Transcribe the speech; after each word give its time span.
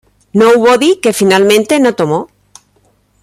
Nobody", 0.33 0.99
que 0.99 1.13
finalmente 1.13 1.79
no 1.79 1.93
tomó. 1.93 2.27